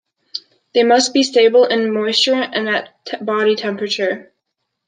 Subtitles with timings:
[0.73, 4.33] They must also be stable in moisture and at body temperature.